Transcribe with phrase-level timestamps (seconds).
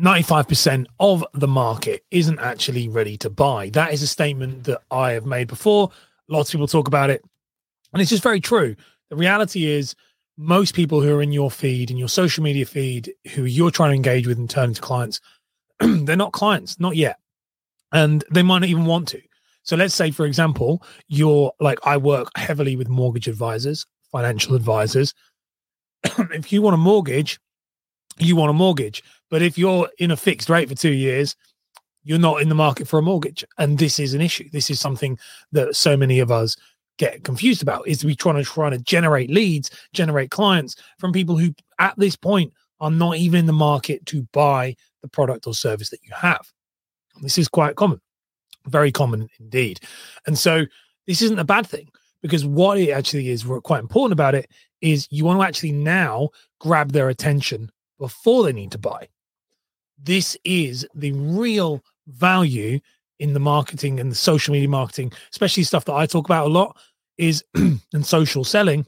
[0.00, 3.70] 95% of the market isn't actually ready to buy.
[3.70, 5.90] That is a statement that I have made before.
[6.28, 7.22] Lots of people talk about it.
[7.92, 8.74] And it's just very true.
[9.10, 9.94] The reality is,
[10.36, 13.90] most people who are in your feed, in your social media feed, who you're trying
[13.90, 15.20] to engage with and turn into clients,
[15.80, 17.18] they're not clients, not yet.
[17.92, 19.22] And they might not even want to.
[19.62, 25.14] So let's say, for example, you're like, I work heavily with mortgage advisors, financial advisors.
[26.04, 27.38] if you want a mortgage,
[28.18, 29.02] you want a mortgage.
[29.30, 31.36] But if you're in a fixed rate for two years,
[32.04, 33.44] you're not in the market for a mortgage.
[33.58, 34.48] And this is an issue.
[34.50, 35.18] This is something
[35.52, 36.56] that so many of us
[36.98, 41.36] get confused about is we trying to trying to generate leads, generate clients from people
[41.36, 45.54] who at this point are not even in the market to buy the product or
[45.54, 46.46] service that you have.
[47.22, 48.00] This is quite common,
[48.66, 49.80] very common indeed.
[50.26, 50.66] And so
[51.06, 51.88] this isn't a bad thing
[52.22, 54.50] because what it actually is quite important about it
[54.80, 56.28] is you want to actually now
[56.60, 59.08] grab their attention before they need to buy.
[60.02, 62.80] This is the real value
[63.18, 66.50] in the marketing and the social media marketing, especially stuff that I talk about a
[66.50, 66.76] lot,
[67.16, 68.86] is and social selling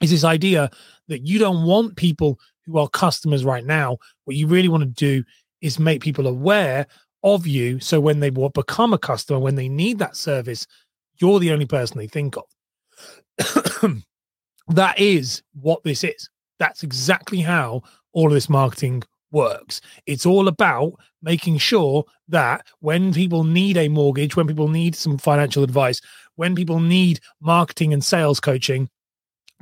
[0.00, 0.70] is this idea
[1.08, 3.98] that you don't want people who are customers right now.
[4.24, 5.24] What you really want to do
[5.60, 6.86] is make people aware
[7.22, 7.80] of you.
[7.80, 10.66] So when they become a customer, when they need that service,
[11.18, 12.44] you're the only person they think of.
[14.68, 16.30] that is what this is.
[16.58, 19.80] That's exactly how all of this marketing works.
[20.06, 25.18] It's all about making sure that when people need a mortgage, when people need some
[25.18, 26.00] financial advice,
[26.36, 28.88] when people need marketing and sales coaching,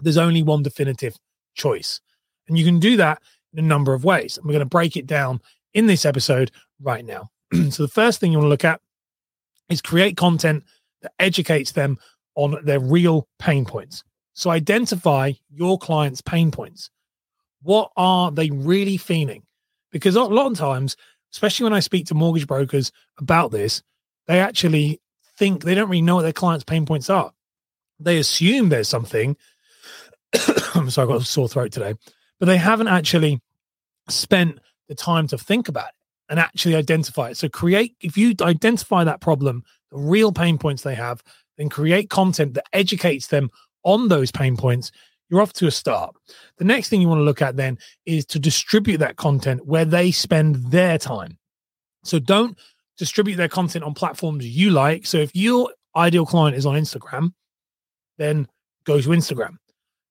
[0.00, 1.16] there's only one definitive
[1.54, 2.00] choice.
[2.48, 3.20] And you can do that
[3.52, 4.36] in a number of ways.
[4.36, 5.40] And we're going to break it down
[5.74, 7.28] in this episode right now.
[7.70, 8.80] so, the first thing you want to look at
[9.68, 10.64] is create content
[11.02, 11.98] that educates them
[12.34, 14.04] on their real pain points.
[14.34, 16.90] So, identify your client's pain points.
[17.62, 19.42] What are they really feeling?
[19.90, 20.96] because a lot of times,
[21.32, 23.82] especially when I speak to mortgage brokers about this,
[24.26, 25.00] they actually
[25.38, 27.32] think they don't really know what their clients' pain points are.
[28.00, 29.36] They assume there's something.
[30.74, 31.94] I'm sorry, I got a sore throat today,
[32.38, 33.40] but they haven't actually
[34.08, 35.94] spent the time to think about it
[36.28, 37.36] and actually identify it.
[37.36, 41.22] So create if you identify that problem, the real pain points they have,
[41.56, 43.50] then create content that educates them
[43.84, 44.92] on those pain points
[45.28, 46.14] you're off to a start.
[46.56, 49.84] The next thing you want to look at then is to distribute that content where
[49.84, 51.38] they spend their time.
[52.04, 52.58] So don't
[52.96, 55.06] distribute their content on platforms you like.
[55.06, 57.32] So if your ideal client is on Instagram,
[58.16, 58.48] then
[58.84, 59.56] go to Instagram.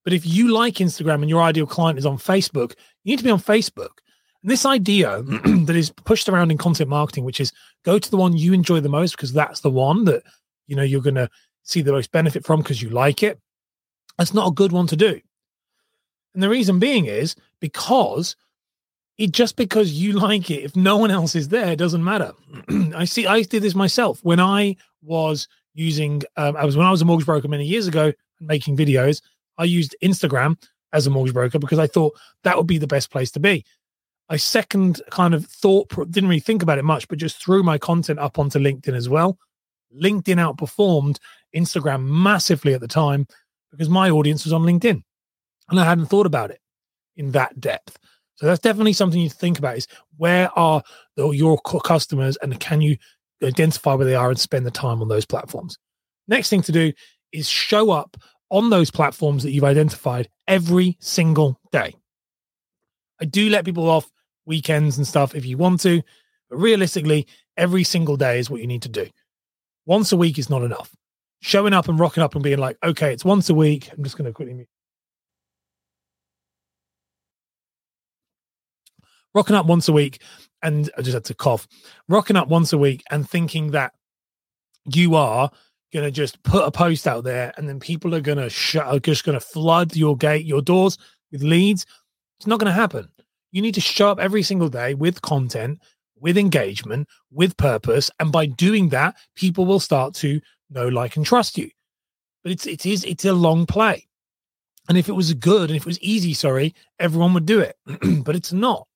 [0.04, 2.74] But if you like Instagram and your ideal client is on Facebook,
[3.04, 3.90] you need to be on Facebook.
[4.42, 5.22] And this idea
[5.66, 7.52] that is pushed around in content marketing, which is
[7.84, 10.24] go to the one you enjoy the most because that's the one that
[10.68, 11.30] you know you're going to
[11.64, 13.40] see the most benefit from because you like it.
[14.18, 15.20] That's not a good one to do.
[16.34, 18.36] And the reason being is because
[19.18, 22.34] it just because you like it, if no one else is there, doesn't matter.
[22.96, 26.92] I see, I did this myself when I was using, um, I was when I
[26.92, 29.22] was a mortgage broker many years ago making videos.
[29.58, 30.62] I used Instagram
[30.94, 33.66] as a mortgage broker because I thought that would be the best place to be.
[34.30, 37.78] I second kind of thought, didn't really think about it much, but just threw my
[37.78, 39.38] content up onto LinkedIn as well.
[40.00, 41.18] LinkedIn outperformed
[41.56, 43.26] Instagram massively at the time
[43.72, 45.02] because my audience was on LinkedIn
[45.70, 46.60] and I hadn't thought about it
[47.16, 47.98] in that depth.
[48.36, 50.84] So that's definitely something you think about is where are
[51.16, 52.98] the, your customers and can you
[53.44, 55.78] identify where they are and spend the time on those platforms.
[56.28, 56.92] Next thing to do
[57.32, 58.18] is show up
[58.50, 61.96] on those platforms that you've identified every single day.
[63.20, 64.10] I do let people off
[64.46, 66.02] weekends and stuff if you want to,
[66.50, 69.08] but realistically, every single day is what you need to do.
[69.86, 70.96] Once a week is not enough
[71.42, 73.90] showing up and rocking up and being like, okay, it's once a week.
[73.96, 74.68] I'm just going to quickly mute.
[79.34, 80.22] Rocking up once a week,
[80.64, 81.68] and I just had to cough.
[82.08, 83.94] Rocking up once a week and thinking that
[84.86, 85.52] you are
[85.94, 89.00] going to just put a post out there, and then people are going to are
[89.00, 90.98] just going to flood your gate, your doors
[91.32, 91.86] with leads.
[92.40, 93.10] It's not going to happen.
[93.52, 95.80] You need to show up every single day with content,
[96.20, 101.26] with engagement, with purpose, and by doing that, people will start to know, like, and
[101.26, 101.70] trust you.
[102.44, 104.08] But it's it is it's a long play.
[104.90, 107.76] And if it was good and if it was easy, sorry, everyone would do it.
[108.24, 108.88] but it's not.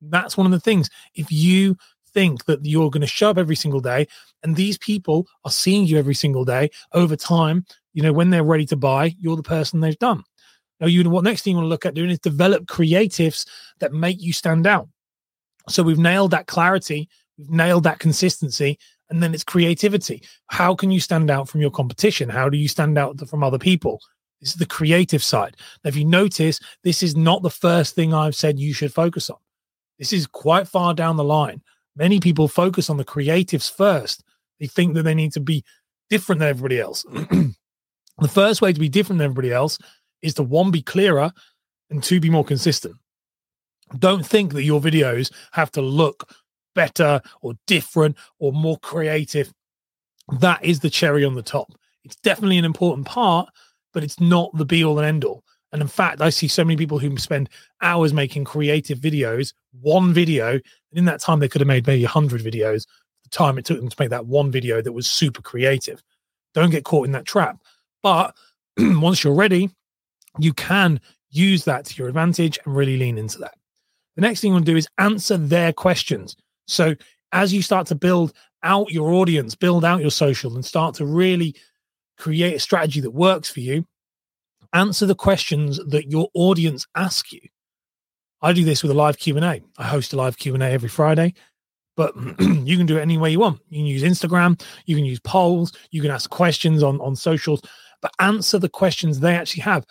[0.00, 0.88] That's one of the things.
[1.14, 1.76] If you
[2.14, 4.06] think that you're going to show up every single day
[4.42, 8.44] and these people are seeing you every single day over time, you know, when they're
[8.44, 10.22] ready to buy, you're the person they've done.
[10.80, 13.46] Now, you what next thing you want to look at doing is develop creatives
[13.78, 14.88] that make you stand out.
[15.68, 17.08] So we've nailed that clarity,
[17.38, 18.78] we've nailed that consistency,
[19.12, 20.22] and then it's creativity.
[20.46, 22.30] How can you stand out from your competition?
[22.30, 24.00] How do you stand out from other people?
[24.40, 25.54] This is the creative side.
[25.84, 29.28] Now, if you notice, this is not the first thing I've said you should focus
[29.28, 29.36] on.
[29.98, 31.60] This is quite far down the line.
[31.94, 34.24] Many people focus on the creatives first.
[34.58, 35.62] They think that they need to be
[36.08, 37.02] different than everybody else.
[37.12, 37.54] the
[38.30, 39.78] first way to be different than everybody else
[40.22, 41.30] is to one, be clearer,
[41.90, 42.96] and two, be more consistent.
[43.98, 46.34] Don't think that your videos have to look
[46.74, 49.52] better or different or more creative.
[50.40, 51.72] That is the cherry on the top.
[52.04, 53.48] It's definitely an important part,
[53.92, 55.44] but it's not the be all and end all.
[55.72, 57.48] And in fact, I see so many people who spend
[57.80, 62.02] hours making creative videos, one video, and in that time they could have made maybe
[62.04, 62.86] 100 videos.
[63.24, 66.02] The time it took them to make that one video that was super creative.
[66.52, 67.58] Don't get caught in that trap.
[68.02, 68.36] But
[68.78, 69.70] once you're ready,
[70.38, 73.54] you can use that to your advantage and really lean into that.
[74.16, 76.36] The next thing you want to do is answer their questions.
[76.66, 76.94] So
[77.32, 78.32] as you start to build
[78.62, 81.54] out your audience, build out your social, and start to really
[82.18, 83.86] create a strategy that works for you,
[84.72, 87.40] answer the questions that your audience ask you.
[88.40, 89.62] I do this with a live Q&A.
[89.78, 91.34] I host a live Q&A every Friday,
[91.96, 93.60] but you can do it any way you want.
[93.68, 97.62] You can use Instagram, you can use polls, you can ask questions on on socials,
[98.00, 99.86] but answer the questions they actually have.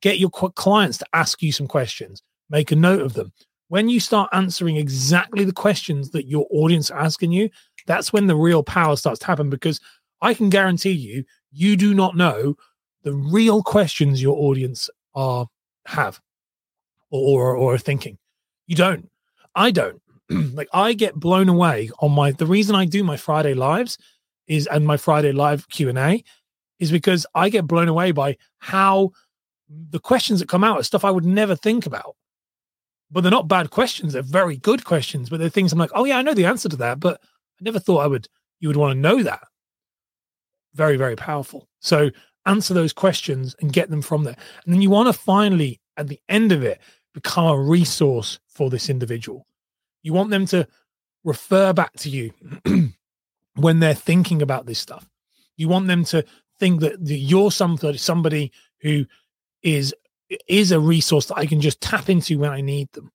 [0.00, 2.22] Get your clients to ask you some questions.
[2.50, 3.32] Make a note of them.
[3.68, 7.50] When you start answering exactly the questions that your audience are asking you,
[7.86, 9.80] that's when the real power starts to happen because
[10.22, 12.56] I can guarantee you, you do not know
[13.02, 15.46] the real questions your audience are
[15.86, 16.20] have
[17.10, 18.18] or or, or are thinking.
[18.66, 19.08] You don't.
[19.54, 20.00] I don't.
[20.30, 23.98] like I get blown away on my the reason I do my Friday lives
[24.46, 26.22] is and my Friday live Q&A
[26.78, 29.12] is because I get blown away by how
[29.68, 32.16] the questions that come out are stuff I would never think about.
[33.10, 34.12] But they're not bad questions.
[34.12, 36.68] They're very good questions, but they're things I'm like, "Oh yeah, I know the answer
[36.68, 38.28] to that, but I never thought I would
[38.60, 39.42] you would want to know that."
[40.74, 41.68] Very very powerful.
[41.80, 42.10] So
[42.46, 44.36] answer those questions and get them from there.
[44.64, 46.80] And then you want to finally, at the end of it,
[47.12, 49.46] become a resource for this individual.
[50.02, 50.66] You want them to
[51.24, 52.32] refer back to you
[53.56, 55.08] when they're thinking about this stuff.
[55.56, 56.24] You want them to
[56.58, 59.04] think that, you're somebody, somebody who
[59.62, 59.94] is
[60.48, 63.10] is a resource that I can just tap into when I need them.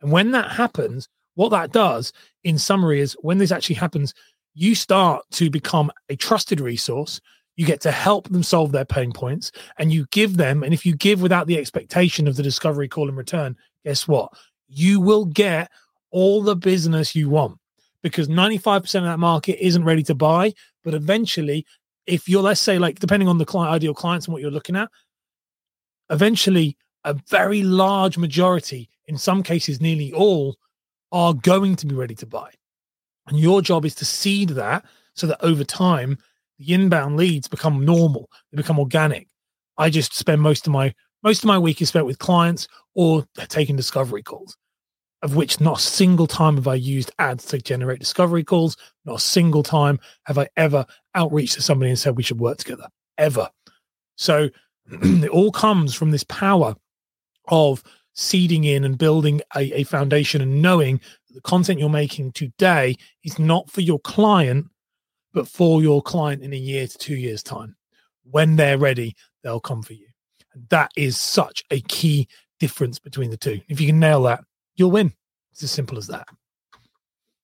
[0.00, 2.12] And when that happens, what that does,
[2.44, 4.14] in summary, is when this actually happens,
[4.54, 7.20] you start to become a trusted resource
[7.56, 10.86] you get to help them solve their pain points and you give them and if
[10.86, 14.30] you give without the expectation of the discovery call in return guess what
[14.68, 15.70] you will get
[16.10, 17.58] all the business you want
[18.02, 20.52] because 95% of that market isn't ready to buy
[20.84, 21.66] but eventually
[22.06, 24.76] if you're let's say like depending on the client ideal clients and what you're looking
[24.76, 24.90] at
[26.10, 30.56] eventually a very large majority in some cases nearly all
[31.12, 32.50] are going to be ready to buy.
[33.28, 36.18] And your job is to seed that so that over time
[36.58, 39.28] the inbound leads become normal they become organic.
[39.78, 43.26] I just spend most of my most of my week is spent with clients or
[43.48, 44.56] taking discovery calls
[45.22, 48.76] of which not a single time have i used ads to generate discovery calls.
[49.04, 50.86] Not a single time have i ever
[51.16, 52.88] outreached to somebody and said we should work together
[53.18, 53.48] ever.
[54.16, 54.50] So
[54.90, 56.74] it all comes from this power
[57.48, 57.82] of
[58.14, 61.00] seeding in and building a, a foundation and knowing
[61.30, 64.66] the content you're making today is not for your client
[65.36, 67.76] but for your client in a year to two years' time.
[68.24, 70.06] When they're ready, they'll come for you.
[70.54, 72.26] And that is such a key
[72.58, 73.60] difference between the two.
[73.68, 74.42] If you can nail that,
[74.76, 75.12] you'll win.
[75.52, 76.26] It's as simple as that.